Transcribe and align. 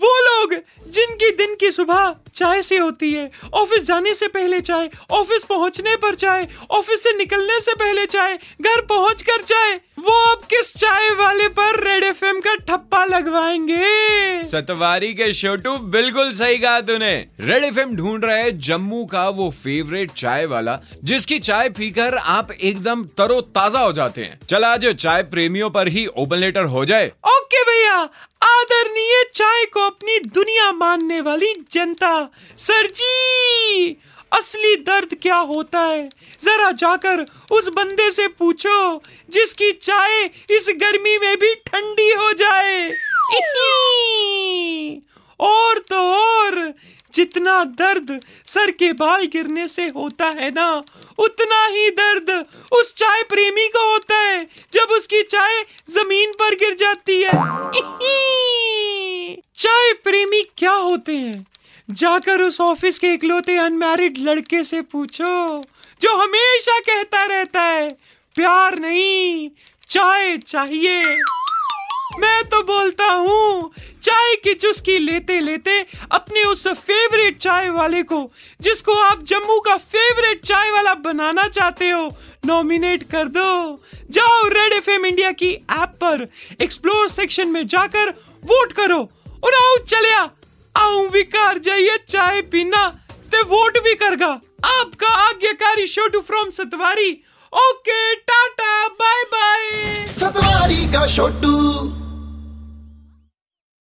वो 0.00 0.10
लोग 0.20 0.54
जिनकी 0.88 1.30
दिन 1.36 1.54
की 1.60 1.70
सुबह 1.70 2.14
चाय 2.34 2.62
से 2.62 2.76
होती 2.78 3.12
है 3.12 3.30
ऑफ़िस 3.54 3.86
जाने 3.86 4.12
से 4.14 4.26
पहले 4.28 4.60
चाय 4.60 4.88
ऑफ़िस 5.10 5.44
पहुँचने 5.44 5.96
पर 5.96 6.14
चाय 6.14 6.46
ऑफ़िस 6.70 7.02
से 7.02 7.12
निकलने 7.16 7.60
से 7.60 7.74
पहले 7.74 8.06
चाय 8.06 8.38
घर 8.60 8.80
पहुँच 8.88 9.22
कर 9.22 9.42
चाय 9.42 9.74
वो 9.98 10.12
अब 10.24 10.42
किस 10.50 10.72
चाय 10.76 11.10
वाले 11.14 11.48
पर 11.48 11.82
रेड 11.84 12.04
एफएम 12.04 12.40
का 12.40 12.54
ठप्पा 12.54 13.04
लगवाएँगे? 13.04 14.42
सतवारी 14.44 15.12
के 15.14 15.32
छोटू 15.32 15.76
बिल्कुल 15.88 16.32
सही 16.32 16.58
कहा 16.58 16.80
तूने। 16.80 17.14
रेड 17.40 17.64
एफएम 17.64 17.96
ढूंढ 17.96 18.24
रहे 18.24 18.50
जम्मू 18.68 19.04
का 19.04 19.28
वो 19.30 19.50
फेवरेट 19.54 20.12
चाय 20.12 20.46
वाला 20.46 20.78
जिसकी 21.04 21.38
चाय 21.40 21.68
पीकर 21.70 22.16
आप 22.16 22.52
एकदम 22.52 23.04
तरो 23.18 23.40
ताज़ा 23.40 23.80
हो 23.80 23.92
जाते 23.92 24.24
हैं। 24.24 24.38
चल 24.48 24.64
आज 24.64 24.86
चाय 24.86 25.22
प्रेमियों 25.32 25.70
पर 25.70 25.88
ही 25.88 26.06
ओपन 26.06 26.36
लेटर 26.36 26.64
हो 26.66 26.84
जाए। 26.84 27.12
ओके 27.28 27.62
भैया 27.62 27.96
आदरणीय 28.44 29.07
चाय 29.34 29.64
को 29.64 29.80
अपनी 29.80 30.18
दुनिया 30.18 30.72
मानने 30.72 31.20
वाली 31.20 31.54
जनता। 31.70 32.30
सर 32.58 32.86
जी, 32.86 33.96
असली 34.32 34.76
दर्द 34.76 35.16
क्या 35.22 35.36
होता 35.36 35.80
है? 35.80 36.08
जरा 36.42 36.70
जाकर 36.70 37.24
उस 37.50 37.68
बंदे 37.68 38.10
से 38.10 38.28
पूछो, 38.28 39.02
जिसकी 39.30 39.72
चाय 39.72 40.22
इस 40.50 40.66
गर्मी 40.70 41.18
में 41.18 41.36
भी 41.38 41.54
ठंडी 41.54 42.12
हो 42.12 42.32
जाए। 42.32 42.90
और 45.40 45.78
तो 45.78 45.96
और, 45.96 46.74
जितना 47.14 47.64
दर्द 47.64 48.20
सर 48.46 48.70
के 48.70 48.92
बाल 48.92 49.26
गिरने 49.26 49.68
से 49.68 49.86
होता 49.86 50.26
है 50.26 50.50
ना, 50.50 50.84
उतना 51.18 51.66
ही 51.66 51.90
दर्द 51.90 52.46
उस 52.72 52.94
चाय 52.94 53.22
प्रेमी 53.22 53.68
को 53.68 53.92
होता 53.92 54.16
है, 54.16 54.48
जब 54.72 54.90
उसकी 54.90 55.22
चाय 55.22 55.64
ज़मीन 55.90 56.32
पर 56.32 56.54
गिर 56.54 56.74
जाती 56.74 57.22
है। 57.22 57.32
चाय 59.58 59.92
प्रेमी 59.92 60.42
क्या 60.58 60.72
होते 60.72 61.12
हैं? 61.12 61.46
जाकर 61.88 62.42
उस 62.42 62.60
ऑफ़िस 62.60 62.98
के 62.98 63.12
इकलौते 63.14 63.56
अनमैरिड 63.56 64.18
लड़के 64.18 64.62
से 64.64 64.82
पूछो, 64.82 65.62
जो 66.00 66.16
हमेशा 66.16 66.78
कहता 66.78 67.24
रहता 67.24 67.60
है, 67.60 67.88
प्यार 68.34 68.78
नहीं, 68.78 69.50
चाय 69.88 70.36
चाहिए। 70.36 71.02
मैं 72.18 72.44
तो 72.44 72.62
बोलता 72.62 73.04
हूँ, 73.04 73.72
चाय 74.02 74.36
की 74.36 74.54
चुस्की 74.54 74.98
लेते 74.98 75.40
लेते 75.40 75.80
अपने 76.12 76.42
उस 76.42 76.66
फेवरेट 76.68 77.38
चाय 77.38 77.68
वाले 77.68 78.02
को, 78.02 78.30
जिसको 78.60 78.94
आप 79.00 79.24
जम्मू 79.24 79.60
का 79.60 79.76
फेवरेट 79.76 80.44
चाय 80.44 80.70
वाला 80.70 80.94
बनाना 80.94 81.48
चाहते 81.48 81.90
हो 81.90 82.08
नॉमिनेट 82.46 83.02
कर 83.02 83.28
दो। 83.28 83.82
जाओ 84.10 84.48
रेड 84.48 84.72
एफएम 84.72 85.06
इंडिया 85.06 85.32
की 85.32 85.52
ऐप 85.52 85.98
पर 86.00 86.26
एक्सप्लोर 86.62 87.08
सेक्शन 87.08 87.48
में 87.48 87.66
जाकर 87.66 88.10
वोट 88.44 88.72
करो। 88.72 89.08
और 89.44 89.54
आओ 89.54 89.76
चलिया। 89.84 90.30
आऊँ 90.76 91.08
घर 91.22 91.58
जाइए, 91.58 91.96
चाय 92.08 92.40
पीना, 92.42 92.86
ते 93.30 93.42
वोट 93.42 93.78
भी 93.78 93.94
करगा। 93.94 94.28
आपका 94.64 95.08
आज्ञाकारी 95.28 95.86
Chhotu 95.86 96.20
from 96.20 96.50
Satwari. 96.50 97.10
Okay, 97.52 98.14
tata 98.14 98.88
bye 98.88 99.22
bye 99.24 100.06
Satwari 100.06 100.84
का 100.92 101.06
छोटू 101.06 101.56